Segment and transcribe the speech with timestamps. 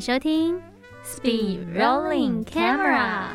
[0.00, 0.58] 迎收听
[1.04, 3.26] Speed Rolling Camera。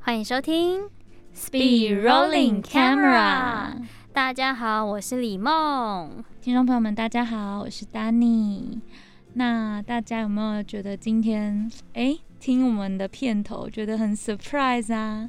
[0.00, 0.88] 欢迎收听
[1.34, 3.74] Speed Rolling Camera。
[4.14, 6.24] 大家好，我是李梦。
[6.46, 8.78] 听众朋友们，大家好，我是 Danny。
[9.34, 15.28] 那大家有没有觉得今天哎听我们的片头觉得很 surprise 啊？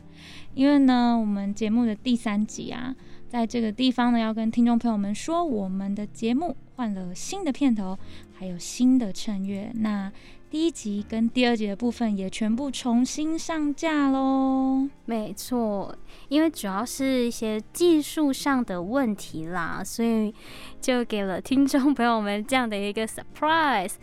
[0.54, 2.96] 因为呢，我们节目的第三集啊，
[3.28, 7.98] 在这个地方呢，要跟听众朋友们说，我们的节目换了新的片头，
[8.36, 9.72] 还有新的衬乐。
[9.74, 10.14] 那
[10.50, 14.88] 第一集跟第二集的部分也全部重新上架喽。
[15.04, 15.94] 没错，
[16.30, 20.34] 因为主要是一些技术上的问题啦，所以
[20.80, 23.96] 就给了听众朋友们这样的一个 surprise。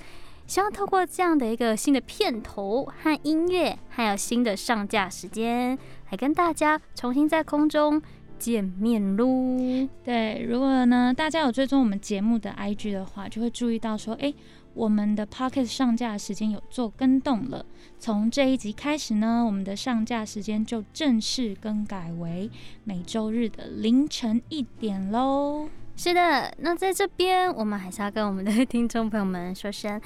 [0.47, 5.79] 希望透过这样的一个新的片头和音乐，还有新的上架时间，
[6.11, 8.03] 来跟大家重新在空中
[8.39, 9.89] 见面喽。
[10.05, 14.35] 对，如果呢大家有追踪我们节目的 IG 的话，就会注意到说，哎。
[14.74, 17.66] 我们的 Pocket 上架时间有做更动了，
[17.98, 22.50] 从这一集开始呢，我们的上架时间就正式更改为
[22.84, 25.68] 每周日的凌晨一点喽。
[25.98, 30.00] 是的，那在这边我们还是要跟我们的听众朋友们说声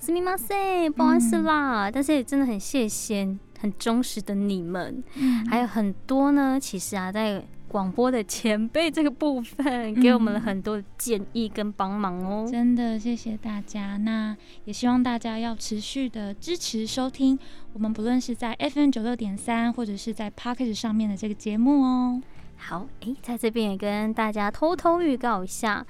[0.00, 1.90] すみません，不好意思啦。
[1.90, 5.02] 但是也真的很谢谢很忠实的你们，
[5.48, 7.44] 还有很多呢，其实啊，在。
[7.67, 13.97] 广播的前辈这个部分，给我们了很多的建议跟帮忙哦，真的谢谢大家。
[13.97, 17.37] 那也希望大家要持续的支持收听
[17.73, 22.21] 我们，不论是在 FM 九六点三，或者是在 Pocket 上面的这个节目哦。
[22.57, 25.85] 好，诶，在这边也跟大家偷偷预告一下。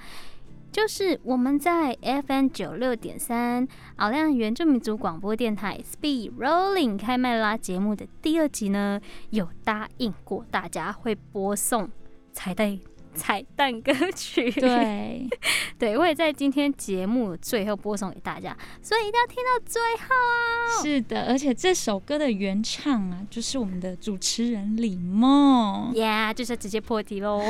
[0.76, 3.66] 就是我们在 FM 九六点三
[3.96, 9.00] 奥亮原住民族广播电台 Speed Rolling 开麦啦节目的第二集呢，
[9.30, 11.88] 有答应过大家会播送
[12.30, 12.78] 彩带。
[13.16, 15.26] 彩蛋歌曲，对，
[15.78, 20.82] 对，我也在今天节目最后播送给大家，所以一定要听到最后啊！
[20.82, 27.42] 是的，而且这首歌的原唱啊，就是我们的主持人李梦，Yeah，就是直接破题喽。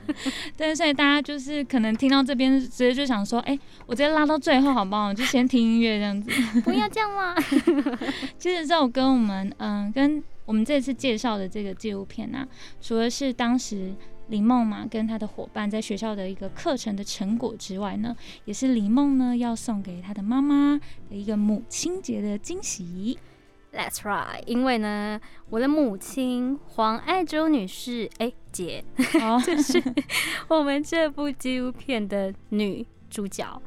[0.56, 5.12] 对，所以大家就是可能听到这边，直接就想说，哎，我直接拉到最后好不好？
[5.14, 7.34] 就先听音乐这样子， 不要这样啦。
[8.38, 12.46] 其实这首歌我们，嗯，跟我们这次介绍的这个纪录片啊，
[12.80, 13.94] 除了是当时。
[14.28, 23.18] 李梦嘛，跟他的伙伴在学校的一个课程的成果之外呢，也是李梦呢要送给他的妈妈的一个母亲节的惊喜。
[23.72, 25.20] That's right，因为呢，
[25.50, 28.84] 我的母亲黄爱洲女士，哎，姐，
[29.44, 29.82] 就是
[30.48, 33.62] 我们这部纪录片的女主角，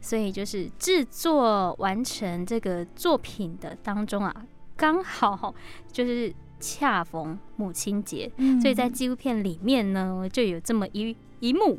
[0.00, 4.46] 所以就是制作完成这个作品的当中啊，
[4.76, 5.54] 刚好
[5.90, 6.32] 就是。
[6.58, 8.30] 恰逢母亲节，
[8.60, 11.78] 所以在纪录片里面呢，就有这么一一幕，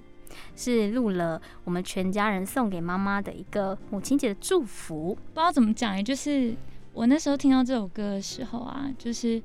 [0.56, 5.16] 是录了我们全家人送给妈妈的一个母亲节的祝福。
[5.34, 6.56] 不知道怎么讲，也就是
[6.94, 9.42] 我那时候听到这首歌的时候啊，就是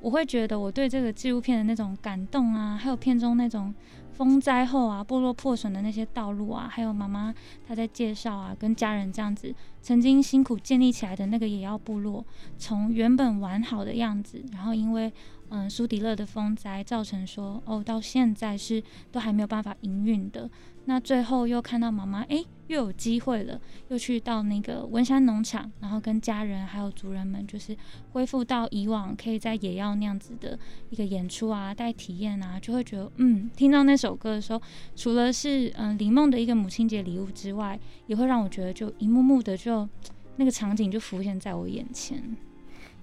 [0.00, 3.74] 我会觉得我对这个纪录片的那种感动啊，还有片中那种。
[4.14, 7.34] 风灾后啊，部落破损的那些道路啊，还有妈妈
[7.66, 12.24] 她在介绍啊，跟家人这样子曾经辛苦建立起来的那个野要部落，
[12.58, 15.12] 从原本完好的样子，然后因为
[15.52, 20.50] 嗯苏迪勒的风灾造成说哦，到现在是都还没有办法营运的。
[20.86, 27.76] 那最后又看到妈妈，哎，又有机会了，又去到那个文山农场，然后跟家人还有族人们，就是
[28.12, 30.58] 恢复到以往可以在野药那样子的
[30.90, 34.60] 一个演出啊，带体验啊，就会觉得，嗯，听到那首歌的时候，
[34.96, 39.88] 除了是嗯李梦的一个母亲节礼物之外，也会让我觉得就一幕幕的就
[40.36, 42.36] 那个场景就浮现在我眼前。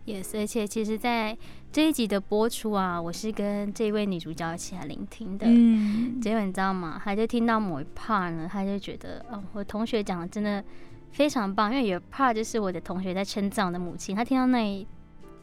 [0.10, 1.38] Yes，而且其实，在
[1.72, 5.46] 这一集的播出啊，我是跟这位女主角一起来聆听的。
[5.48, 7.00] 嗯，结果你知道吗？
[7.06, 10.64] 她就听到某一 part 呢，她就觉得，哦，我同学讲的真的
[11.12, 14.88] 非常棒，因为有 part 就是我的同学在称赞我的母亲，她听到那一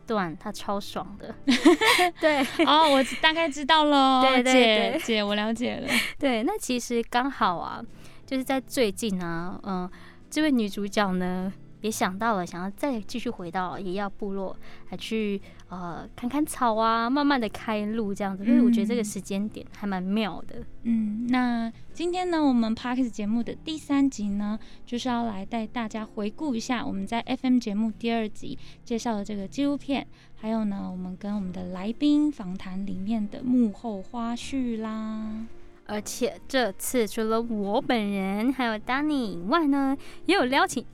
[0.05, 1.33] 段，她超爽的。
[2.21, 4.21] 对，哦，我大概知道了。
[4.23, 5.89] 对对对，姐，我了解了。
[6.19, 7.81] 对，那其实刚好啊，
[8.27, 9.89] 就是在最近啊，嗯，
[10.29, 11.53] 这位女主角呢。
[11.87, 14.57] 也想到了，想要再继续回到也要部落，
[14.87, 18.45] 还去呃看看草啊，慢慢的开路这样子。
[18.45, 20.57] 所以我觉得这个时间点还蛮妙的。
[20.83, 30.05] 嗯，那今天呢，我们 Parkes 节目的第三集呢，就是要来带大家回顾一下我们在 FM 节目第二集介绍的这个纪录片，
[30.35, 35.47] 还有呢，我们跟我们的来宾访谈里面的幕后花絮啦。
[35.89, 40.85] 而且这次除了我本人还有 Danny 以外呢，也有邀请，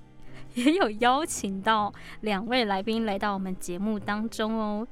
[0.57, 4.87] 也有邀请到两位来宾来到我们节目当中哦。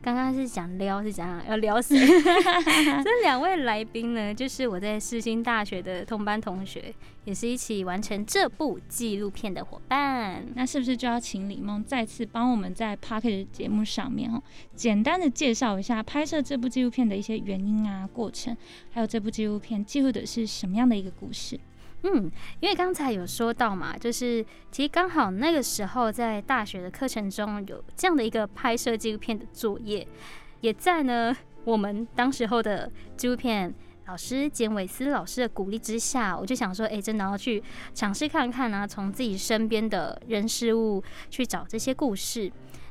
[0.00, 1.98] 刚刚是讲撩，是讲要撩谁？
[3.02, 6.94] 这两位来宾呢，就是我在世新大学的同班同学，
[7.24, 10.46] 也是一起完成这部纪录片的伙伴。
[10.54, 14.40] 那是不是就要请李梦再次帮我们在 p a r k e 节目上面哦，
[14.76, 18.56] 简单的介绍一下拍摄这部纪录片的一些原因啊、过程，
[18.92, 21.58] 还有这部纪录片记录的是什么样的一个故事？
[22.02, 22.30] 嗯，
[22.60, 30.06] 因为刚才有说到嘛，就是其实刚好那个时候在大学的课程中有这样的一个拍摄纪录片的作业，
[30.60, 33.74] 也在呢我们当时候的纪录片
[34.06, 37.62] 老师简伟思老师的鼓励之下，我就想说，哎，真的要去
[37.92, 42.50] 尝试看看啊，从自己身边的人事物去找这些故事。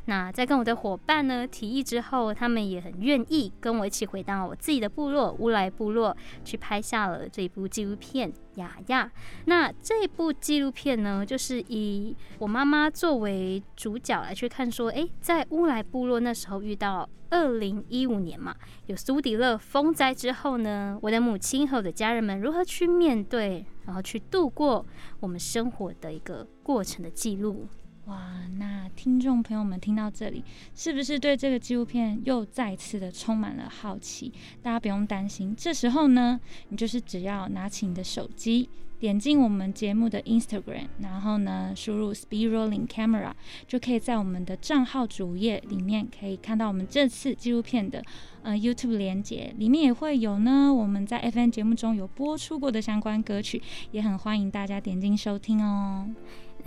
[0.09, 6.15] 那在跟我的伙伴呢提议之后，他们也很愿意跟我一起回到我自己的部落乌来部落
[6.45, 9.06] 去拍下了这一部纪录片《雅雅》。
[9.45, 18.56] 那这部纪录片呢，就是以我妈妈作为主角来去看，说，诶，在乌来部落那时候遇到二零一五年嘛，
[18.86, 24.86] 有苏迪勒风灾之后呢，我的母亲和我的家人们如何去面对，然后去度过
[25.19, 27.68] 我们生活的一个过程的记录。
[28.07, 30.42] 哇，那听众朋友们听到这里，
[30.74, 34.31] 是不是对这个纪录片又再次的充满了好奇？
[34.62, 36.39] 大家不用担心，这时候呢，
[36.69, 43.33] 你就是只要拿起你的手机，点进我们节目的 Instagram，然后呢，输入 Speed Rolling Camera，
[43.68, 48.01] 就可以在我们的账号主页里面可以看到我们这次纪录片的
[48.42, 53.62] 呃 YouTube 连接，里面也会有呢我们在 FN 节目中有播出过的相关歌曲，
[53.92, 56.07] 也很欢迎大家点进收听哦。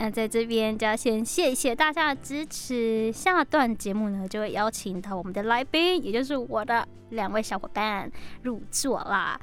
[0.03, 3.13] 那在这边就要先谢谢大家的支持。
[3.13, 8.11] 下段节目呢，就会邀请到我们的来宾，也就是我的两位小伙伴
[8.43, 9.39] 入座啦，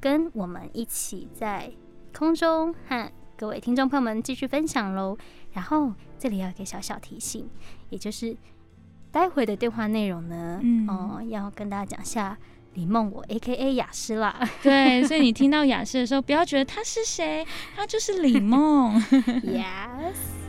[0.00, 1.70] 跟我们一起在
[2.16, 5.14] 空中和各位听众朋友们继续分享喽。
[5.52, 7.46] 然后这里有一个小小提醒，
[7.90, 8.34] 也就是
[9.12, 10.58] 待会的对话内容呢，
[10.88, 12.38] 哦，要跟大家讲下。
[12.74, 14.38] 李梦，我 A K A 雅诗啦。
[14.62, 19.00] 对，所以你听到雅诗的时候，不要觉得他是谁，他就是李梦。
[19.42, 20.47] Yes。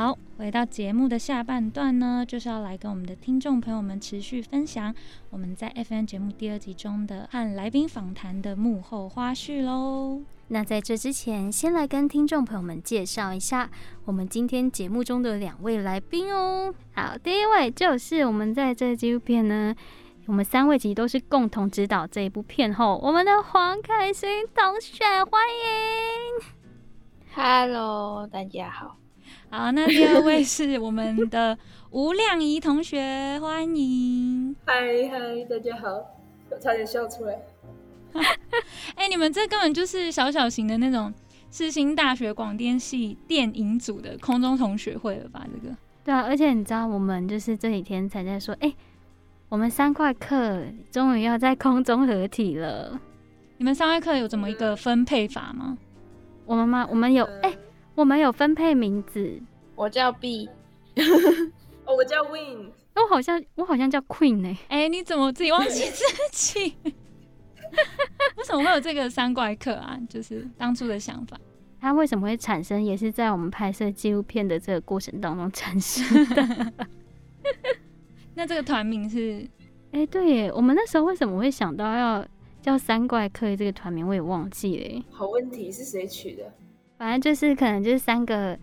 [0.00, 4.94] 好，回到节目的下半段呢，就是要来跟我们的听众朋友们持续分享
[5.28, 10.20] 我们在 F N 节目第二集中的和来宾访谈的幕后花絮喽。
[10.46, 13.68] 那在这之前，先来跟听众朋友们介绍一下
[14.04, 16.72] 我们今天节目中的两位来宾哦。
[16.92, 19.74] 好，第一位就是我们在这纪录片呢，
[20.26, 26.46] 我们三位其实都是共同指导这一部片后，我们的黄凯欣同学，欢迎。
[27.34, 28.96] Hello，大家好。
[29.50, 31.56] 好，那第二位是我们的
[31.90, 34.54] 吴亮仪同学，欢迎。
[34.66, 34.74] 嗨
[35.10, 35.88] 嗨，大家好，
[36.50, 37.40] 我差点笑出来。
[38.94, 41.12] 哎，你们这根本就是小小型的那种
[41.50, 45.46] 世新大学广电系电影组的空中同学会了吧？
[45.50, 45.74] 这个
[46.04, 48.74] 对啊，而且你知道，我们就是这几天才在说，哎，
[49.48, 53.00] 我们三块课终于要在空中合体了。
[53.56, 55.78] 你们三块课有怎么一个分配法吗？
[56.44, 56.86] 我们吗？
[56.90, 57.54] 我们有哎，
[57.98, 59.42] 我们有分配名字，
[59.74, 60.48] 我叫 B，
[61.84, 64.56] 哦，我叫 Win，我好像我好像叫 Queen 呢。
[64.68, 66.76] 哎，你怎么自己忘记自己？
[68.36, 69.98] 为什么会有这个三怪客啊？
[70.08, 71.36] 就是当初的想法，
[71.80, 76.72] 它为什么会产生，也是在我们拍摄纪录片的这个过程当中产生的。
[78.32, 79.44] 那这个团名是？
[79.90, 82.24] 哎，对耶，我们那时候为什么会想到要
[82.62, 84.06] 叫三怪客这个团名？
[84.06, 85.04] 我也忘记了。
[85.10, 86.44] 好问题，是谁取的？
[86.98, 88.58] 反正就是可能就是三个。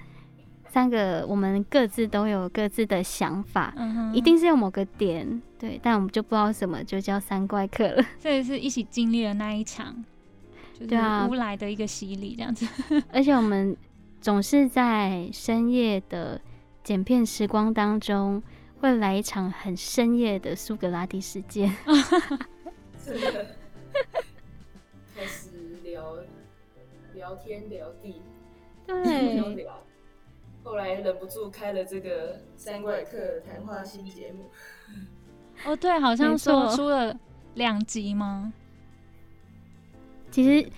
[0.68, 3.74] 三个，我们各自都有各自的想法，
[4.13, 8.06] 一定是有某个点对，但我们就不知道什么，就叫三怪客了。
[8.20, 10.04] 这也是一起经历了那一场，
[10.86, 12.68] 对啊，乌来的一个洗礼这样子。
[13.13, 13.74] 而且我们
[14.20, 16.42] 总是在深夜的
[16.84, 18.44] 剪片时光当中，
[18.82, 21.74] 会来一场很深夜的苏格拉底事件。
[23.01, 23.56] 真的，
[25.15, 25.55] 开始聊
[27.25, 28.22] 聊天聊地，
[28.86, 29.41] 对。
[29.58, 29.82] 聊。
[30.63, 34.50] 后来忍不住开了这个三怪客谈话新节目。
[35.65, 37.15] 哦，对，好像说出了
[37.55, 38.53] 两集吗？
[40.29, 40.70] 其实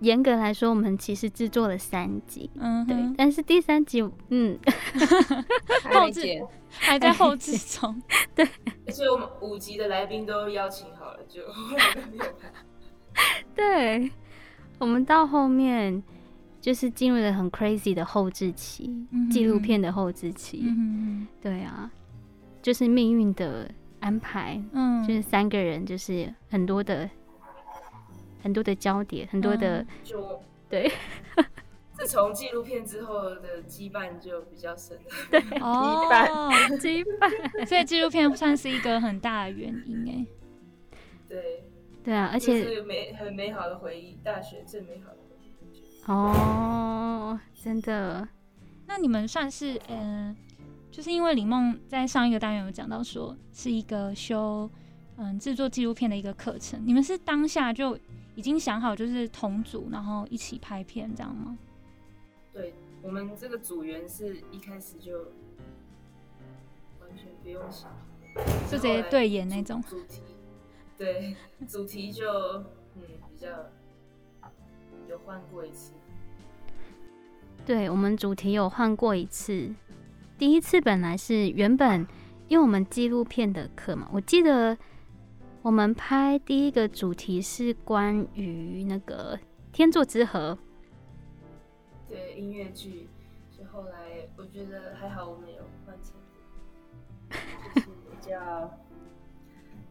[0.00, 2.96] 严格来说，我们其实制作了三集，嗯，对。
[3.16, 4.56] 但是第三集，嗯，
[5.92, 6.22] 后置
[6.68, 8.00] 还在后置中，
[8.34, 8.46] 对。
[8.92, 11.42] 所以我们五集的来宾都邀请好了，就
[12.12, 12.52] 没有拍。
[13.54, 14.10] 对，
[14.80, 16.02] 我们到后面。
[16.60, 20.62] 就是进入了很 crazy 的后置期，纪录片的后置期。
[20.62, 21.90] 嗯对啊，
[22.60, 23.66] 就是命运的
[24.00, 27.08] 安排，嗯，就是三个人，就是很多的
[28.42, 30.92] 很多的焦点，很多的、就对。
[31.96, 34.98] 自从纪录片之后的羁绊就比较深。
[35.62, 36.10] 哦，
[36.78, 40.26] 羁绊，所以纪录片算是一个很大的原因哎。
[41.26, 41.64] 对。
[42.02, 45.36] 对啊，而且是美很美好的回忆，大学最美好的回
[45.72, 46.02] 忆。
[46.06, 48.26] 哦，真的。
[48.86, 50.34] 那你们算是嗯，
[50.90, 54.68] 就是因为李梦在上一个单元有讲到说是一个修
[55.16, 57.98] 嗯制作纪录片的一个课程，你们是当下就
[58.34, 61.56] 已经想好就是同组，然后一起拍片这样吗？
[62.52, 65.18] 对我们这个组员是一开始就
[67.00, 67.90] 完全不用想，
[68.68, 70.22] 就直接对演那种主题。
[71.00, 71.34] 对，
[71.66, 72.28] 主题就
[72.94, 73.48] 嗯比较
[75.08, 75.94] 有换过一次。
[77.64, 79.74] 对我们主题有换过一次，
[80.36, 82.06] 第一次本来是原本
[82.48, 84.76] 因为我们纪录片的课嘛，我记得
[85.62, 89.40] 我们拍第一个主题是关于那个
[89.72, 90.58] 天作之合。
[92.10, 93.08] 对音乐剧，
[93.50, 96.12] 就后来我觉得还好，我们有换成，
[97.74, 98.38] 就是比较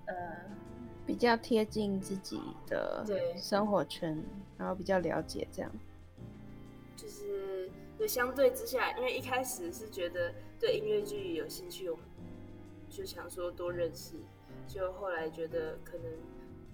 [0.05, 0.69] 呃。
[1.09, 3.03] 比较贴近自己的
[3.35, 4.23] 生活圈，
[4.59, 5.71] 然后比较了解这样。
[6.95, 12.05] 就是就相对之下，因为一开始是觉得对音乐剧有兴趣，我们
[12.91, 14.17] 就想说多认识。
[14.67, 16.05] 就后来觉得可能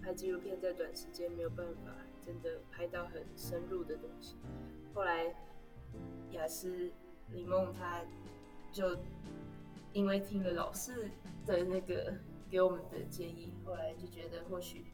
[0.04, 4.36] 拍纪录片在短时间没有办法真的拍到很深入的东西。
[4.94, 5.34] 后来
[6.32, 6.92] 雅思
[7.32, 8.01] 李梦他
[8.74, 8.98] 就
[9.94, 11.10] 因为听了老师
[11.46, 12.13] 的那个。
[12.56, 14.86] 给我们的建议，后来就觉得或许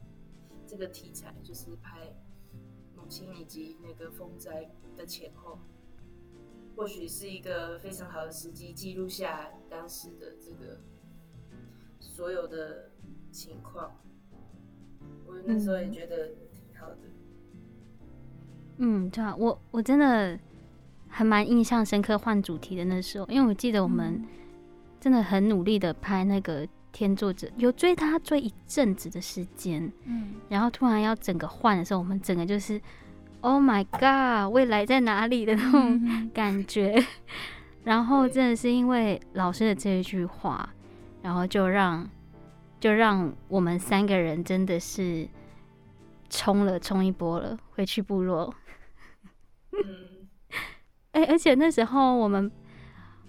[0.66, 2.12] 这个题材就是拍
[2.96, 5.60] 母亲以及那个风灾的前后，
[6.74, 10.80] 或许是一个非常好的时机，记录下当时的这个
[12.00, 12.90] 所有的
[13.30, 13.92] 情况。
[15.24, 16.98] 我那时候也觉得挺好的。
[18.78, 20.36] 嗯，对啊，我我真的
[21.06, 24.20] 还蛮印象深刻换主题的那时候，因为我记得我们
[24.98, 26.68] 真的很努力的拍那个。
[26.92, 32.80] 天作者有追他追一阵子的时间，嗯，然后突然要整个换的时候，我们整个就是
[33.40, 37.02] ，Oh my God，未来在哪里的那种感觉。
[37.82, 40.68] 然后真的是因为老师的这一句话，
[41.22, 42.08] 然后就让
[42.78, 45.26] 就让我们三个人真的是
[46.28, 48.54] 冲了冲一波了，回去部落。
[49.72, 50.28] 嗯，
[51.12, 52.52] 哎，而且那时候我们，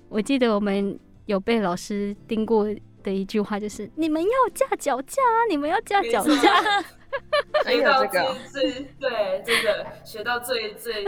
[0.09, 2.67] 我记得我们有被老师盯过。
[3.03, 5.39] 的一句话就是：你们要架脚架啊！
[5.49, 6.83] 你们要架脚架。
[7.63, 8.19] 学到最
[8.51, 11.05] 最对，真的学到最最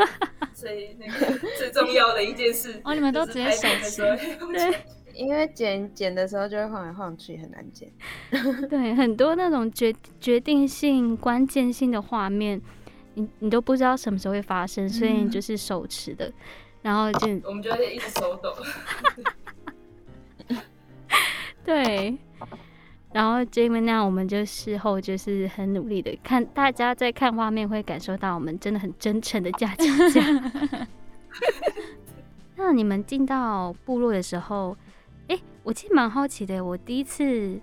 [0.53, 2.79] 最那个最重要的一件事。
[2.83, 4.01] 哦，你们都直接手持。
[4.53, 4.83] 对，
[5.15, 7.91] 因为剪剪的时候就会晃来晃去，很难剪。
[8.69, 12.61] 对，很多那种决决定性、关键性的画面，
[13.15, 16.31] 你你都不知道什么时候会发生，所以你就是手持的，
[16.83, 18.55] 然后就我们就会一直手抖。
[21.65, 22.15] 对，
[23.11, 30.87] 然后就因为那样，我们就事后就是很努力的看，大家在看画面会感受到我们真的很真诚的架架架。
[32.55, 34.77] 那你们进到部落的时候，
[35.27, 37.59] 哎，我其实蛮好奇的，我第一次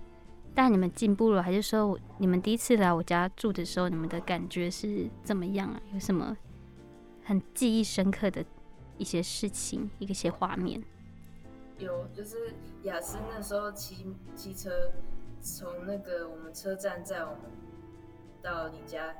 [0.54, 5.80] 带你们进部落，还是说你们第一次来我家住的时候，你们的感觉是怎么样啊？
[5.94, 6.36] 有什么
[7.24, 8.44] 很记忆深刻的
[8.98, 10.82] 一些事情，一些画面？
[11.78, 14.90] 有，就是雅思那时候骑骑车，
[15.40, 17.40] 从那个我们车站在我们
[18.42, 19.14] 到你家，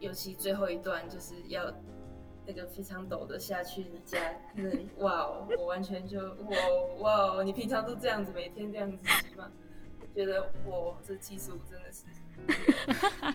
[0.00, 1.72] 尤其最后一段就是要
[2.46, 4.18] 那个非常陡的下去你家
[4.54, 6.56] 那里， 哇哦，我完全就哇
[7.00, 9.50] 哇哦，你平常都这样子，每天这样子骑吗？
[10.14, 12.04] 觉得哇，这技术真的是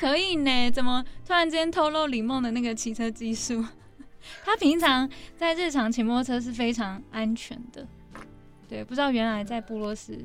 [0.00, 3.64] 可以呢，怎么突然间透露李梦的那个骑车技术？
[4.44, 7.86] 他平常在日常骑摩托车是非常安全的，
[8.68, 10.24] 对，不知道原来在部落时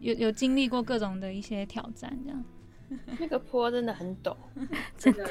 [0.00, 2.44] 有有经历过各种的一些挑战，这样。
[3.18, 4.36] 那个坡真的很陡，
[4.96, 5.28] 真的，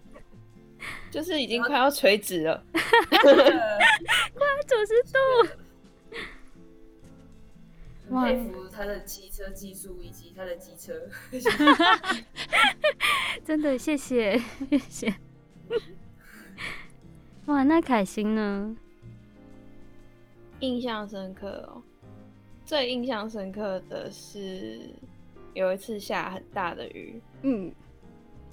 [1.10, 3.24] 就是已经快要垂直了，快
[4.68, 5.56] 九十度。
[8.12, 10.92] 佩服他的骑车技术以及他的机车，
[13.44, 14.36] 真的谢谢
[14.68, 15.14] 谢谢。
[17.46, 18.76] 哇，那凯欣呢？
[20.60, 21.82] 印象深刻哦。
[22.64, 24.78] 最印象深刻的是
[25.54, 27.72] 有一次下很大的雨，嗯，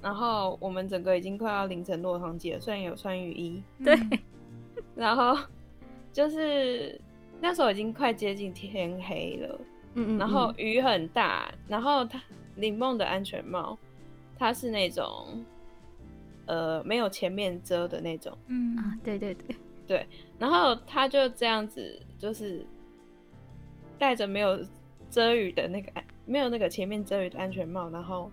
[0.01, 3.95] 然后我们整个已经快要凌晨落汤鸡了，虽然有穿雨衣，对，
[4.95, 5.37] 然后
[6.11, 6.99] 就是
[7.39, 9.59] 那时候已经快接近天黑了，
[9.93, 12.19] 嗯嗯，然后雨很大，然后他
[12.55, 13.77] 林梦的安全帽，
[14.39, 15.45] 它是那种
[16.47, 18.75] 呃没有前面遮的那种，嗯。
[18.77, 19.55] 啊，对对对。
[19.85, 20.07] 对，
[20.39, 22.65] 然后他就这样子就是
[23.99, 24.59] 戴着没有
[25.09, 25.91] 遮雨的那个
[26.25, 28.31] 没有那个前面遮雨的安全帽，然后。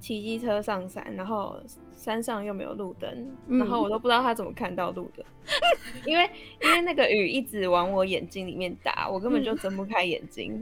[0.00, 1.62] 骑机车上山，然后
[1.94, 3.08] 山上又没有路灯，
[3.46, 5.24] 然后我都不知道他怎么看到路的，
[6.04, 6.28] 因为
[6.60, 10.60] 因为那个雨一直往我眼睛里面打，我根本就睁不开眼睛。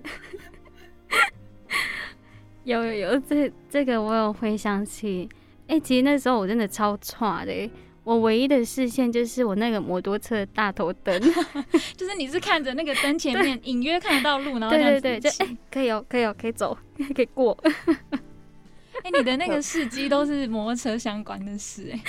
[2.65, 5.27] 有有有，这这个我有回想起，
[5.71, 7.71] 哎，其实那时候我真的超差的，
[8.03, 11.21] 我唯一的视线就是我那个摩托车的大头灯，
[11.97, 16.77] 就是你是看着那个灯前面隐约看得到路，然后对对对，就哎可以哦，可以哦，可以走，
[17.15, 17.57] 可以过。
[19.03, 22.03] 哎，你的那个事迹都是摩托车相关的事，哎，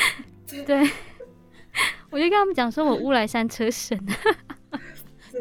[0.66, 0.90] 对，
[2.10, 3.98] 我就跟他们讲说，我乌来山车神，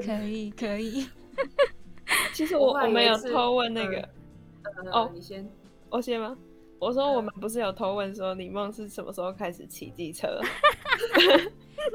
[0.05, 1.09] 可以可以。
[2.35, 4.09] 其实我我没有偷问那个，
[4.93, 5.49] 哦，你先，
[5.89, 6.37] 我先吗？
[6.81, 10.41] 我说我们不是有偷问说李梦是什么时候开始骑机车？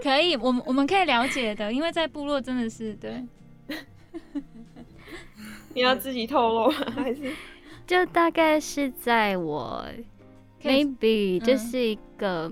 [0.02, 3.26] 可以，我们我们可以了解的，因为在部落真的是对。
[5.74, 7.34] 你要自己透露吗还是？
[7.88, 9.86] 就大概是在我
[10.62, 12.52] maybe 就是一个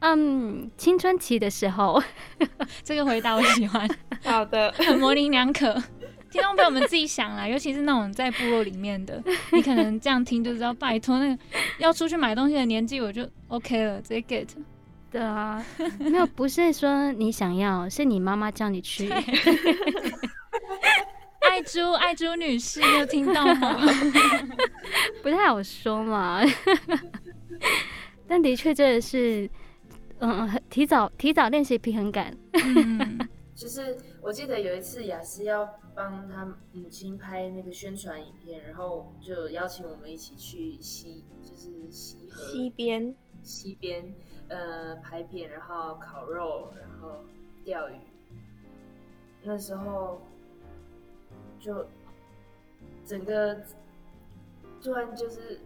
[0.00, 2.02] 嗯青春期的时候，
[2.82, 3.88] 这个回答我喜欢。
[4.22, 5.74] 好的，很 模棱两可。
[6.34, 9.22] 听众朋友们自己想啦，尤其是那种在部落里面的，
[9.54, 11.38] 你可能这样听就知道，拜托那个
[11.78, 14.48] 要出去买东西的年纪，我就 OK 了，直接 get。
[15.12, 15.64] 对啊，
[16.00, 19.08] 没有不是说你想要，是你妈妈叫你去。
[21.38, 23.78] 爱珠，爱珠女士，有听到吗？
[25.22, 26.40] 不太好说嘛，
[28.26, 29.48] 但的确真的是，
[30.18, 32.36] 嗯，提早提早练习平衡感。
[33.54, 44.14] 就是我记得有一次雅思要帮他母亲拍那个宣传影片，然后就邀请我们一起去西，就是西河西边西边
[44.48, 47.24] 呃拍片，然后烤肉，然后
[47.64, 47.94] 钓鱼。
[49.42, 50.20] 那时候。
[51.60, 51.82] 就
[53.06, 53.58] 整个
[54.82, 55.58] 突然就是，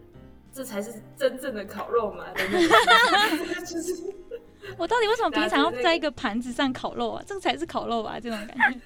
[0.52, 2.32] 这才是真正的烤肉嘛？
[3.66, 4.14] 就是
[4.76, 7.22] 我到底为什么平常要在一个盘子上烤肉啊？
[7.26, 8.18] 这个才是烤肉吧？
[8.20, 8.80] 这种感觉。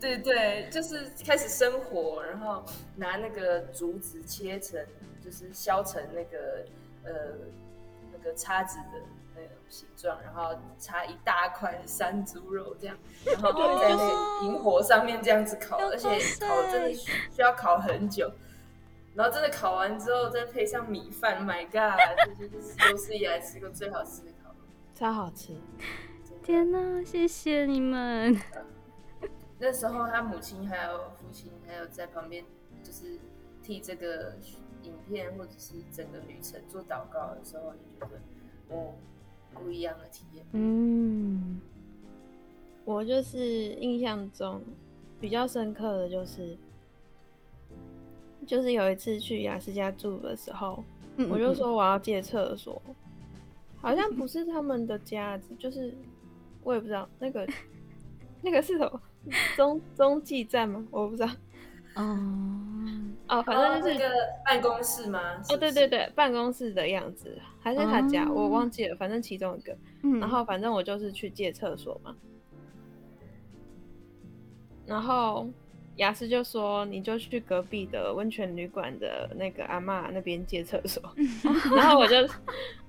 [0.00, 2.64] 对 对，就是开始生火，然后
[2.96, 4.78] 拿那个竹子切成，
[5.24, 6.64] 就是削成那个
[7.04, 7.12] 呃
[8.12, 9.00] 那个叉子的。
[9.66, 17.10] 形状，然后插一大块山猪肉这样，然后在那个萤火上面这样子烤，而且烤真的需
[17.42, 18.30] 要烤很久，
[19.16, 21.98] 然后真的烤完之后再配上米饭，My God，
[22.38, 24.30] 这就是有史以来吃过最好吃的
[24.94, 25.52] 超好吃！
[26.42, 28.36] 天哪，谢谢你们！
[29.58, 32.44] 那时候他母亲还有父亲还有在旁边，
[32.82, 33.18] 就是
[33.62, 34.36] 替这个
[34.82, 38.20] 影片或者是整个旅程做祷告的时候，你觉得
[38.74, 38.94] 哦。
[39.56, 40.44] 不一样的体验。
[40.50, 41.60] 嗯，
[42.84, 43.38] 我就是
[43.74, 44.60] 印象中
[45.20, 46.58] 比较深刻的就是，
[48.44, 50.82] 就是有一次去雅思家住的时候，
[51.30, 52.82] 我就说我要借厕所，
[53.84, 55.94] 好像不是他们的家，就是
[56.62, 57.46] 我也不知道那个
[58.40, 59.00] 那个是什么
[59.56, 60.86] 中中继站吗？
[60.90, 61.28] 我不知道。
[61.94, 62.18] 哦
[63.28, 64.08] 哦，反正就是个
[64.44, 65.36] 办公室吗？
[65.50, 69.76] 哦，对对对，办公室的样子，还是他家，我忘记了，反正其中一个。
[70.18, 72.16] 然后反正我就是去借厕所嘛。
[74.86, 75.48] 然后
[75.96, 81.02] 雅思就说：“你就去隔壁的温泉旅馆的那个阿妈那边借厕所。
[81.76, 82.16] ”然后我就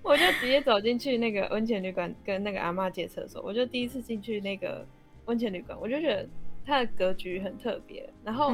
[0.02, 3.41] 我就直接走进去那个温泉旅馆跟那个阿妈借厕所。
[3.41, 4.86] 我就第一次进去那个
[5.26, 6.28] 温泉旅馆，我就觉得。
[6.68, 8.52] 它的格局很特别，然后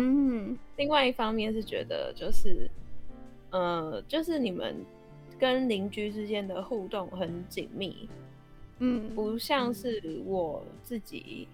[0.75, 2.69] 另外一方面是觉得就是，
[3.51, 4.75] 呃，就是你们
[5.39, 8.09] 跟邻居之间的互动很紧密，
[8.79, 11.47] 嗯，不像是我自己，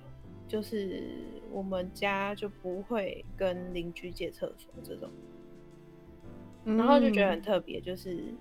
[0.47, 1.03] 就是
[1.51, 5.09] 我们家就不会跟邻居借厕所这种，
[6.63, 8.33] 然后就觉得很特别，就是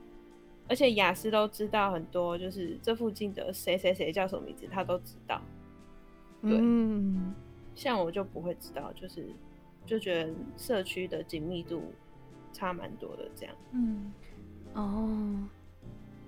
[0.69, 5.41] 而且雅思都知道很多，就是这附近的谁谁谁叫什么名字，他都知道，
[6.43, 6.61] 对。
[7.75, 9.27] 像我就不会知道，就是
[9.85, 11.93] 就觉得社区的紧密度
[12.51, 13.55] 差蛮多的这样。
[13.73, 14.13] 嗯，
[14.73, 15.49] 哦，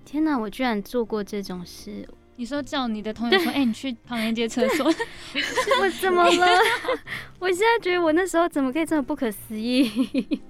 [0.05, 2.07] 天哪，我居然做过这种事！
[2.39, 6.47] 你说叫你的同学说， 哎，你去旁边借厕所，我怎么了？
[7.37, 10.41] 我现在觉得我那时候怎么可以这么不可思议？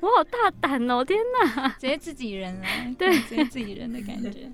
[0.00, 1.04] 我 我好大胆哦！
[1.04, 4.50] 天哪，直接自己人啊，对，直接自己人的感觉。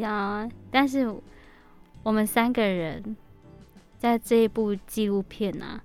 [0.00, 1.14] 呀，但是
[2.02, 3.14] 我们三个人
[3.98, 5.78] 在这一部纪录片啊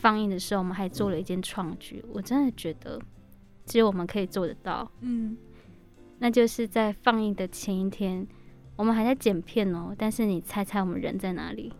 [0.00, 2.98] 放映的时候，我们还做了一件创举，我真的觉得
[3.66, 4.90] 只有我们可以做得到。
[5.00, 5.36] 嗯，
[6.18, 8.26] 那就是在放映的前一天，
[8.78, 9.94] 我们还在剪片哦。
[9.98, 11.70] 但是你猜猜我们人在哪里？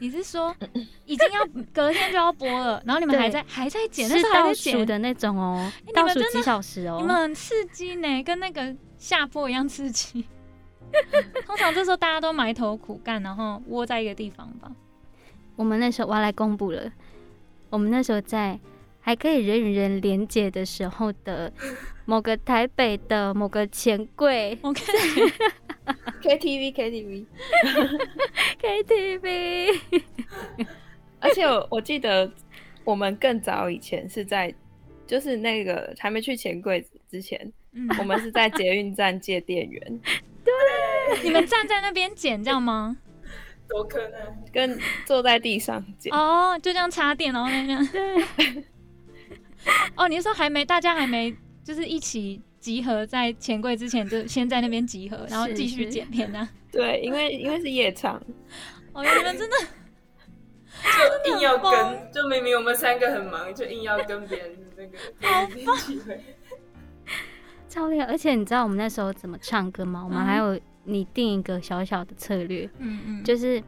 [0.00, 0.54] 你是说
[1.06, 10.26] 已经要隔天就要播了，然后你们还在还在剪，是倒数的那种哦，倒数几小时哦，你们很刺激呢，跟那个下播一样刺激。
[11.46, 14.70] 通常这时候大家都埋头苦干，然后窝在一个地方吧。
[15.54, 16.90] 我们那时候我要来公布了，
[17.70, 18.58] 我们那时候在
[19.00, 21.52] 还可以人与人连接的时候的
[22.04, 24.84] 某个台北的某个钱柜，我看
[26.22, 27.26] KTV KTV
[28.60, 29.80] KTV，
[31.20, 32.30] 而且我我记得
[32.84, 34.54] 我们更早以前是在，
[35.06, 37.52] 就是那个还没去钱柜之前，
[37.98, 40.00] 我们是在捷运站借电源。
[40.44, 40.52] 对，
[41.22, 42.96] 你们站在那边捡，这样吗？
[43.68, 44.20] 多可能
[44.52, 47.86] 跟坐在地上捡哦，就这样插电，然后那样。
[47.88, 48.64] 对。
[49.96, 56.48] 哦，你是说还没大家还没就是一起集合在钱柜之前，就先在那边集合，然后继续剪片呢？
[56.72, 58.16] 对，因为 因为是夜场。
[58.94, 59.56] 哦，你们真的
[61.24, 65.76] 就硬要跟，就明明我们三个很忙，就硬要跟别人那个 好棒。
[67.68, 68.06] 超厉害！
[68.06, 70.02] 而且你知道我们那时候怎么唱歌吗？
[70.02, 73.62] 我们还有你定一个小小的策略，嗯嗯，就是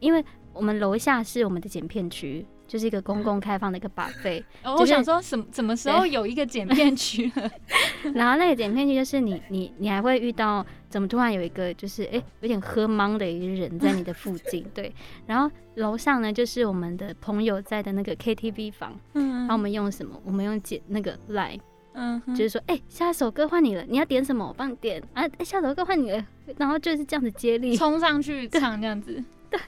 [0.00, 4.44] 因为我们楼下是我们的剪片区，就是一个公共开放的一个把费。
[4.62, 7.50] 我想说什什么时候有一个剪片区了？
[8.14, 14.94] 然后那个剪片区就是你你你还会遇到怎么突然有一个就是哎有点喝懵的一个人在你的附近，对。
[15.26, 20.20] 然后楼上呢就是我们的朋友在的那个 KTV 房，嗯，然后我们用什么？
[20.24, 21.58] 我们用剪那个 line。
[21.92, 24.46] 嗯，就是说，哎，下一首歌换你了，你要点什么？
[24.46, 25.24] 我帮你点啊！
[25.38, 26.24] 哎，下首歌换你了，
[26.56, 29.22] 然后就是这样子接力冲上去唱这样子。
[29.50, 29.58] 对，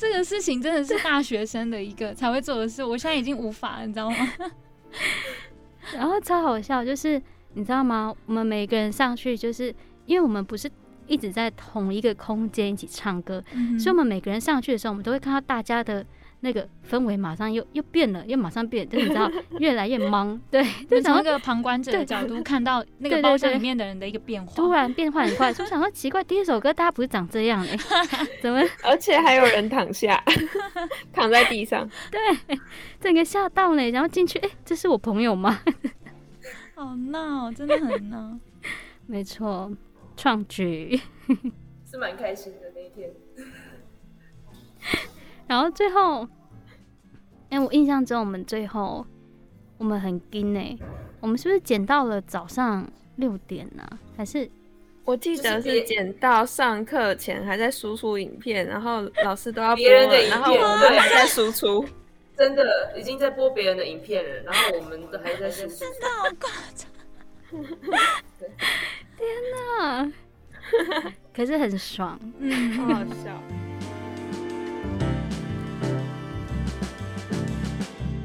[0.00, 4.16] 这个事情真的是大学生的一个才会做的事，我现在已经无法了，你知道吗？
[5.94, 7.20] 然后超好笑，就是
[7.52, 8.14] 你知道吗？
[8.24, 9.74] 我们每个人上去，就是
[10.06, 10.70] 因为我们不是
[11.06, 13.44] 一直在同一个空间一起唱歌，
[13.78, 16.06] 所以我们每个人上去的时候，我们都会看到大家的。
[16.40, 20.40] 那个氛围马上又又变了，又马上变，就你知道， 越来越忙。
[20.50, 25.52] 对，就从一个旁观者的角度看到那个包厢里面的人的一个变化，突然变化很快。
[25.54, 27.76] 就想说奇怪，第一首歌大家不是长这样哎，
[28.40, 28.60] 怎么？
[28.82, 30.22] 而且还有人躺下，
[31.12, 31.88] 躺在地上。
[32.10, 32.58] 对，
[33.00, 33.90] 整个吓到呢。
[33.90, 35.60] 然后进去，哎，这是我朋友吗？
[36.74, 38.38] 好闹，真的很闹。
[39.06, 39.70] 没错，
[40.16, 40.98] 创举
[41.84, 43.10] 是蛮开心的那一天。
[45.50, 46.24] 然后最后，
[47.48, 49.04] 哎，我印象中我们最后
[49.78, 50.78] 我们很惊呢，
[51.18, 53.82] 我们是不是剪到了早上六点呢？
[54.16, 54.48] 还是
[55.04, 61.84] 我记得是剪到上课前还在输出影片，然后老师都要别人的影片，然后我们还在输出，
[62.38, 66.88] 真的已经在播别人的影片了，然后我们都还在输出，真的好夸张！
[69.18, 69.28] 天
[69.80, 70.12] 哪，
[71.34, 73.69] 可是很爽，嗯，好好笑。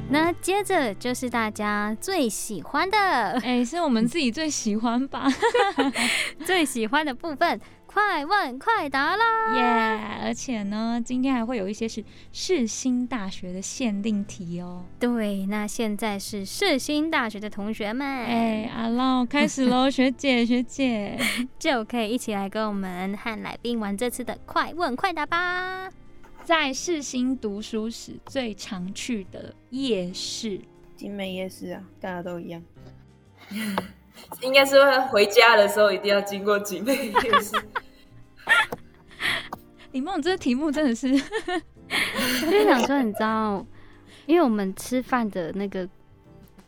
[0.08, 2.96] 那接着就是大家最喜欢的，
[3.42, 5.26] 哎，是我们自己最喜欢吧？
[6.46, 9.24] 最喜欢的部分，快问快答啦！
[9.56, 10.20] 耶！
[10.22, 14.84] 而且呢，今天还会有一些是世新大学的限定题哦。
[15.00, 21.18] 对，那现在是世新大学的同学们，哎，阿老开始喽，学姐学姐
[21.58, 25.90] 就可以一起来跟我们和来宾玩这次的快问快答吧。
[26.46, 30.60] 在世新读书时最常去的夜市，
[30.94, 32.62] 景美夜市啊，大家都一样。
[34.42, 34.76] 应该是
[35.08, 37.56] 回家的时候一定要经过景美夜市。
[39.90, 43.66] 李梦，这个题目真的是， 就想说，你知道，
[44.26, 45.88] 因为我们吃饭的那个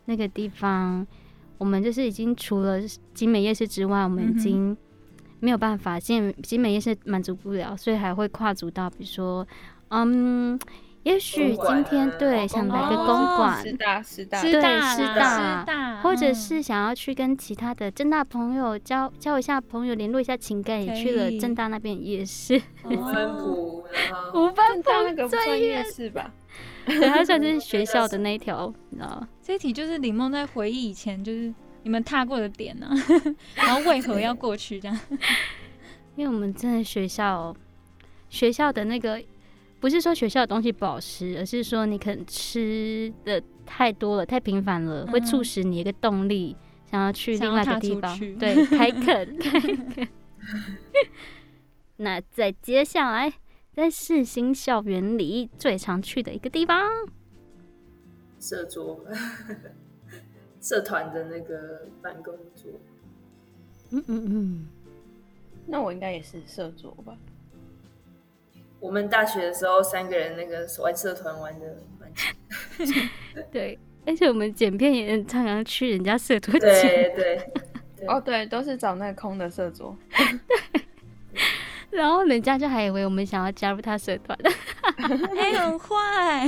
[0.07, 1.07] 那个地方，
[1.57, 2.81] 我们就是已经除了
[3.15, 4.77] 景美夜市之外，我们已经。
[5.41, 9.47] 没有办法，现集美夜市满足不了，所以还会跨足到，比如说，
[9.89, 10.59] 嗯，
[11.05, 22.61] 也许今天对想来个公馆，师大师大，对师大，或者是想要去跟其他的正大朋友交交一下朋友，联络一下情感，也去了正大那边也是。
[22.85, 23.85] 五分埔，
[24.35, 26.31] 五分埔那个专业是吧？
[26.85, 29.25] 对，它算是学校的那一条，你知道。
[29.41, 31.55] 这题就是李梦在回忆以前，就是。
[31.89, 32.87] 你们踏过的点呢？
[33.57, 35.01] 然后为何要过去这样？
[36.17, 37.57] 因为我们真的学校
[38.29, 39.19] 学校的那个
[39.81, 46.55] 不是说学校的东西不好吃，而是说你可能吃的太多了，太频繁了，会促使你一个动力
[46.91, 50.09] 想要去另外一个地方，对，开垦，开垦。
[51.97, 53.33] 那在接下来，
[53.73, 56.87] 在世新校园里最常去的一个地方，
[58.39, 59.03] 社桌，
[60.69, 62.71] 社团的那个办公桌。
[63.91, 64.69] 嗯嗯嗯，
[65.67, 67.17] 那我应该也是社桌吧。
[68.79, 72.13] 我们大学的时候，三个人那个玩社团玩的蛮
[73.51, 76.71] 对，而且我们剪片也常常去人家社团 剪。
[76.71, 78.07] 对对。
[78.07, 79.97] 哦，对，都是找那个空的社桌。
[80.11, 80.83] 对。
[81.99, 84.39] 然后人家就还以为我们想要加入他社团，
[85.39, 86.47] 哎，很坏。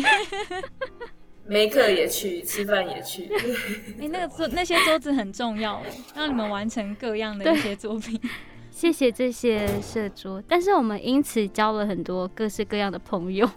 [1.50, 3.28] 没课也去，吃饭也去。
[3.98, 5.82] 哎，那个桌那些桌子很重要，
[6.14, 8.18] 让你们完成各样的一些作品。
[8.70, 13.50] 谢谢这些社桌，但是我们因此交了很多各式各样的朋友。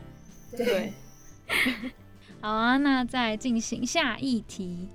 [0.56, 0.94] 对，
[2.40, 4.88] 好啊，那再进行下一题：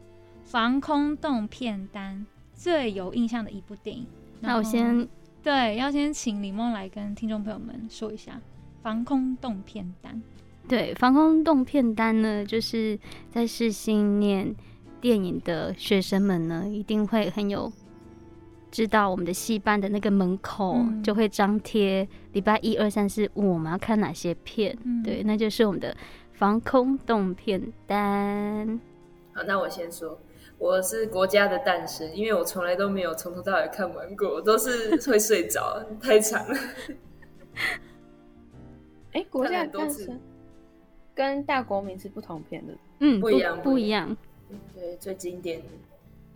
[0.44, 4.08] 防空洞片单最有印象的一部电影。
[4.40, 5.08] 那我先
[5.44, 8.42] 对，要先请李梦来跟听众朋友们说一下
[8.82, 10.20] 防空洞片单。
[10.70, 12.98] 对，防空洞片单呢，就是
[13.30, 14.56] 在试新念
[15.02, 17.70] 电影的学生们呢，一定会很有。
[18.72, 25.98] 知道我们的戏班的那个门口就会张贴礼拜一二三四五我们要看哪些片，对，那就是我们的
[26.34, 28.80] 防空洞片单。
[29.34, 30.20] 好，那我先说，
[30.60, 36.56] 我是国家的诞生，因为我从来都没有从头到尾看完过，都是 会睡着，太长了。
[39.14, 40.20] 哎，国家的诞生
[41.20, 44.16] 跟大国民是不同片的，嗯，不一样，不一样。
[44.74, 45.66] 对，最经典的，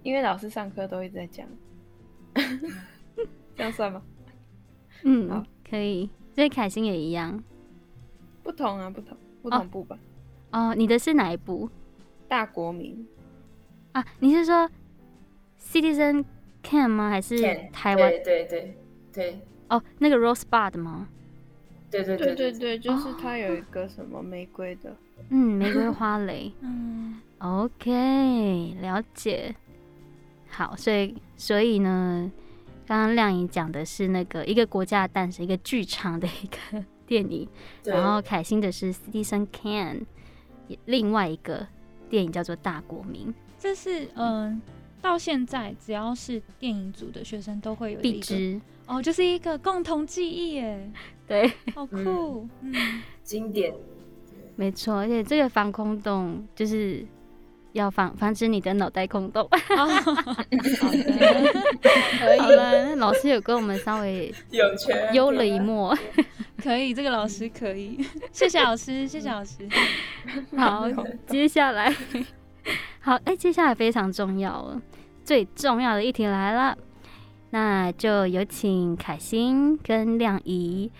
[0.03, 1.47] 因为老师上课都一直在讲。
[3.55, 4.01] 这样算吗？
[5.03, 6.09] 嗯，好，可以。
[6.35, 7.41] 所以凯欣也一样，
[8.43, 9.97] 不同啊，不同，不同部吧。
[10.51, 11.69] 哦，你的是哪一部？
[12.27, 13.07] 大国民
[13.93, 14.05] 啊？
[14.19, 14.69] 你是说
[15.57, 16.25] Citizen
[16.61, 17.09] Can 吗？
[17.09, 17.41] 还是
[17.71, 18.09] 台湾？
[18.09, 18.77] 对对对
[19.13, 19.39] 对。
[19.69, 21.07] 哦，那个 Rosebud 吗？
[22.01, 24.95] 对对对对对，就是它有一个什么玫瑰的。
[25.29, 26.51] 嗯，玫瑰花蕾。
[26.61, 29.53] 嗯，OK，了解。
[30.49, 32.31] 好，所以所以呢，
[32.85, 37.47] 刚刚亮颖讲的是那个一个国家的诞生，一个剧场的一个 电影，
[37.83, 40.03] 然后凯欣的是 Citizen Kane，
[40.85, 41.65] 另外一个
[42.09, 43.27] 电影叫做《大国民》，
[43.57, 44.61] 这是嗯，
[45.01, 50.91] 到现在只要是电影组的学生都会有必知哦，就是一个共同记忆耶，
[51.33, 53.73] 对，好酷，嗯，经典，
[54.55, 57.05] 没错，而且这个防空洞就是。
[57.73, 59.49] 要防防止你的脑袋空洞。
[59.49, 60.53] 好的，
[62.19, 62.39] 可以。
[62.39, 64.31] 好了，那老师有跟我们稍微
[65.11, 65.97] 幽了一默，
[66.61, 67.97] 可以，这个老师可以。
[68.31, 69.67] 谢谢老师，谢谢老师。
[70.55, 70.87] 好，
[71.25, 71.91] 接下来，
[73.01, 74.79] 好，哎，接下来非常重要了，
[75.23, 76.77] 最重要的一题来了，
[77.49, 80.91] 那就有请凯欣跟亮怡，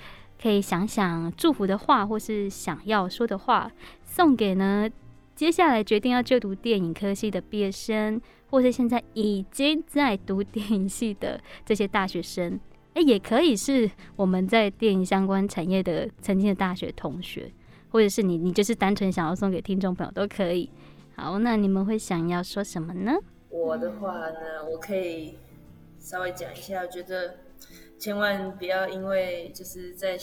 [0.44, 3.72] 可以想想祝福的话，或是想要说的话，
[4.04, 4.90] 送给呢。
[5.34, 12.60] 接下来决定要就读电影科系的毕业生，或是现在已经在读电影系的这些大学生，
[12.94, 17.50] 哎，也可以是我们在电影相关产业的曾经的大学同学，
[17.90, 20.70] 或者是你，你就是单纯想要送给听众朋友都可以。
[21.16, 23.14] 好，那你们会想要说什么呢？
[23.50, 25.38] 我的话呢，我可以
[25.98, 27.38] 稍微讲一下，我觉得
[28.04, 30.20] 千万不要因为就是在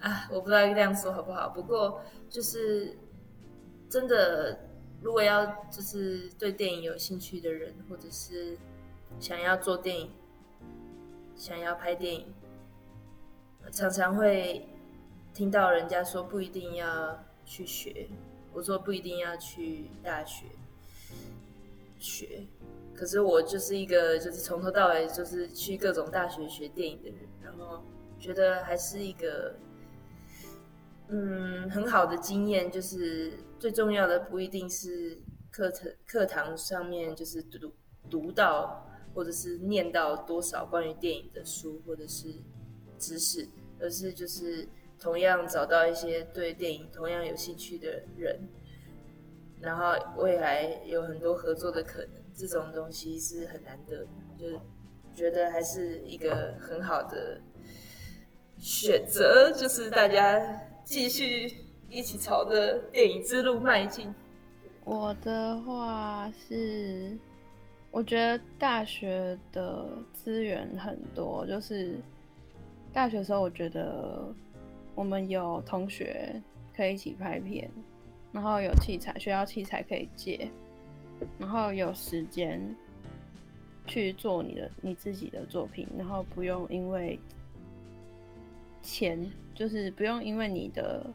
[0.00, 2.96] 啊，我不知道这样说好不好，不过就是。
[3.88, 4.68] 真的，
[5.00, 8.58] 如果要就是对电影有兴趣的人，或者是
[9.20, 10.10] 想要做电影、
[11.36, 12.34] 想要拍电影，
[13.70, 14.68] 常常会
[15.32, 18.08] 听到人家说不一定要去学，
[18.52, 20.46] 我说不一定要去大学
[21.96, 22.44] 学。
[22.96, 27.82] 可是我就是一个就是从头到尾就是去各种大学学电影的人，然后
[28.18, 29.54] 觉得还是一个
[31.08, 33.32] 嗯很好的经验，就是。
[33.58, 35.18] 最重要的不一定是
[35.50, 37.72] 课程课堂上面就是读
[38.10, 42.34] 读到或者是念到多少关于电影的书或者是
[42.98, 43.48] 知识，
[43.80, 44.68] 而是就是
[45.00, 48.46] 同样找到一些对电影同样有兴趣的人，
[49.60, 54.06] 然后未来有很多合作的可能，这种东西是很难得，
[54.38, 54.60] 就
[55.14, 57.40] 觉得还是一个很好的
[58.58, 61.64] 选择，就是大家继续。
[61.88, 64.12] 一起朝着电影之路迈进。
[64.84, 67.16] 我的话是，
[67.92, 71.94] 我觉得大学的资源很多，就是
[72.92, 74.34] 大学时候我觉得
[74.96, 76.42] 我们有同学
[76.76, 77.70] 可以一起拍片，
[78.36, 80.50] 然后有器材，学校器材可以借，
[81.38, 82.60] 然后有时间
[83.86, 87.18] 去做你的你自己的作品，然后不用因为
[88.82, 91.06] 钱，就是不用因为你的，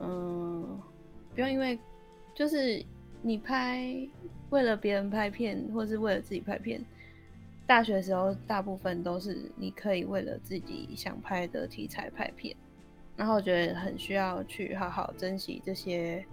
[0.00, 0.78] 嗯，
[1.34, 1.78] 不用因为
[2.34, 2.84] 就是
[3.22, 4.06] 你拍
[4.50, 6.84] 为了别人拍片，或是为了自己拍片。
[7.66, 12.54] 大学时候大部分都是你可以为了自己想拍的题材拍片，
[13.16, 16.24] 然后我觉得很需要去好好珍惜这些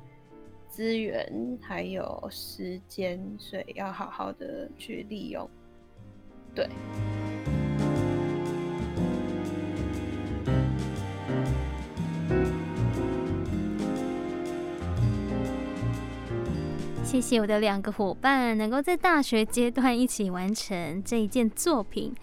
[0.67, 5.49] 资源还有时间，所以要好好的去利用，
[6.55, 6.67] 对。
[17.09, 22.13] 谢谢我的两个伙伴，能够在大学阶段一起完成这一件作品，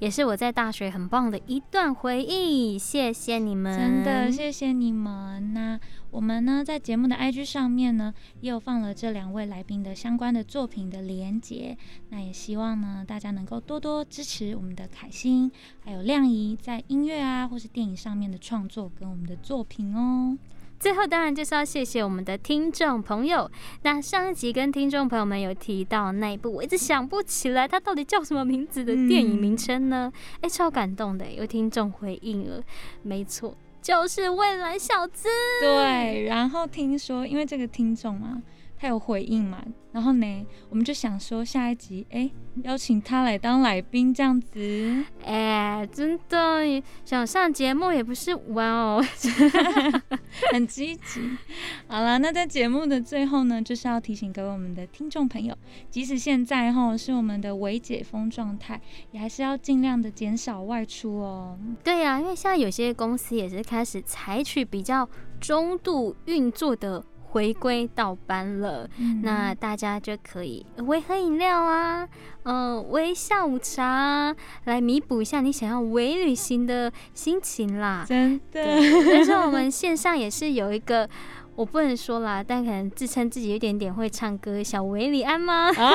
[0.00, 2.78] 也是我在大学很棒的一段回忆。
[2.78, 5.54] 谢谢你们，真的谢谢你们。
[5.54, 5.80] 那
[6.10, 11.74] 我们呢，在节目的 IG 上面呢，也有放了这两位来宾的相关的作品的连接。
[12.10, 15.50] 那也希望呢，大家能够多多支持我们的凯欣，
[15.82, 20.36] 还有亮仪在音乐啊或是电影上面的创作跟我们的作品哦。
[20.84, 23.50] 最后当然就是要谢谢我们的听众朋友。
[23.84, 30.12] 那上一集跟听众朋友们有提到那一部，我一直想不起来它到底叫什么名字的电影名称呢？
[30.42, 32.62] 哎，超感动的，有听众回应了，
[33.00, 35.26] 没错，就是《未来小子》。
[35.62, 38.42] 对，然后听说因为这个听众嘛。
[38.84, 39.64] 他有回应嘛？
[39.92, 42.30] 然后呢，我们就想说下一集，哎，
[42.64, 45.04] 邀请他来当来宾这样子。
[45.24, 49.02] 哎，真的想上节目也不是哇哦
[50.52, 51.22] 很积极。
[51.86, 55.56] 好了，那在节目的最后呢，就是要提醒各位我们的听众朋友，
[55.88, 58.78] 即使现在哈是我们的微解封状态，
[59.12, 61.58] 也还是要尽量的减少外出哦。
[61.82, 65.08] 对呀，因为现在有些公司也是开始采取比较
[65.40, 67.02] 中度运作的。
[67.34, 68.88] 回归到班了，
[69.24, 72.08] 那大家就可以微喝饮料啊，
[72.44, 74.32] 嗯，微下午茶
[74.66, 78.04] 来弥补一下你想要微旅行的心情啦。
[78.06, 78.62] 真的，
[79.12, 81.10] 但是我们线上也是有一个，
[81.56, 85.72] 我不能说啦，但可能自称自己有点点会唱歌，小维里安吗？
[85.74, 85.92] 啊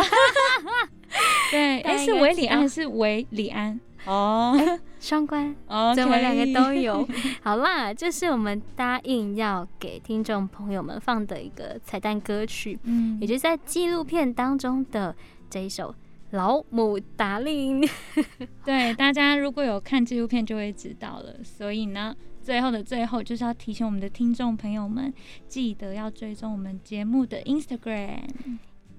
[1.52, 3.80] 对，哎，是维里安还是维里安？
[4.06, 4.58] 哦，
[5.00, 7.08] 双关，我们两个都有。
[7.44, 15.16] 好啦，这是我们答应要给听众朋友们放的一个彩蛋歌曲，嗯，也就是在纪录片当中的
[15.50, 15.92] 这一首
[16.32, 17.82] 《老母达令》。
[18.66, 21.44] 对，大家如果有看纪录片就会知道了。
[21.44, 25.14] 所以呢，最后的最后就是要提醒我们的听众朋友们，
[25.48, 28.22] 记得要追踪我们节目的 Instagram，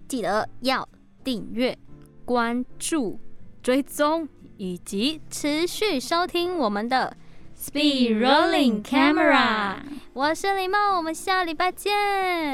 [0.07, 0.87] 记得要
[1.25, 1.77] 订阅、
[2.25, 3.19] 关注、
[3.63, 4.29] 追踪。
[4.61, 7.17] 以及持续收听我们的
[7.59, 9.77] Speed Rolling Camera，
[10.13, 11.91] 我是李梦，我们下礼拜见。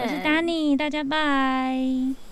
[0.02, 2.25] 我是 Danny，大家拜。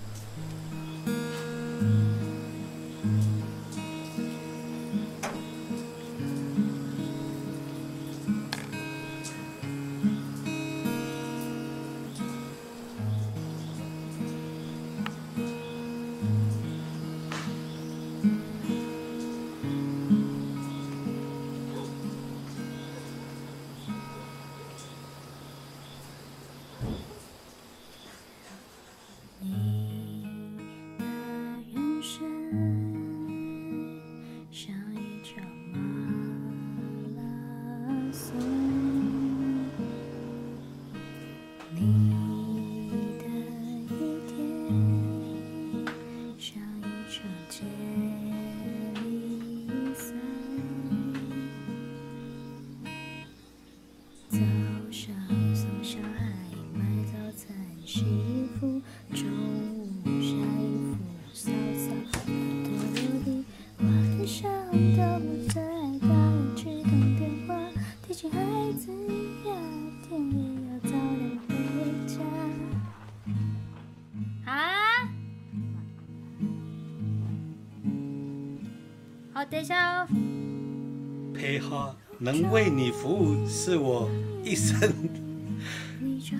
[82.25, 84.11] 能为你服务是我
[84.43, 84.91] 一生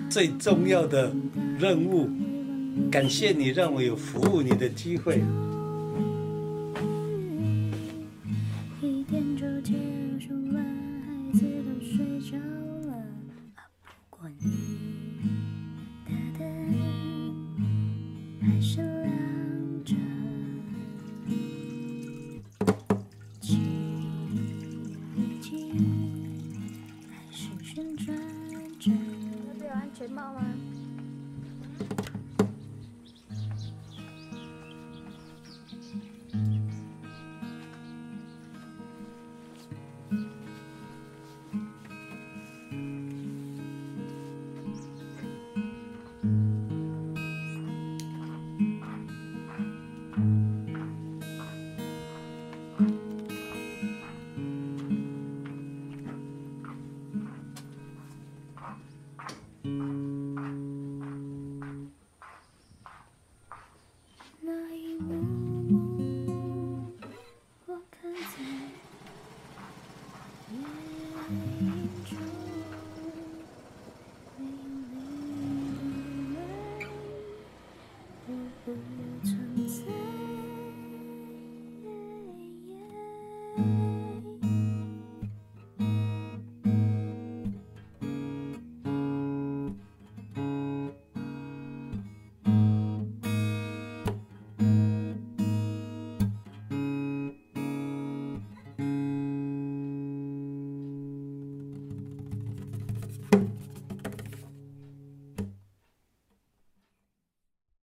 [0.09, 1.15] 最重要的
[1.59, 2.09] 任务，
[2.91, 5.23] 感谢你让我有服务你的机会。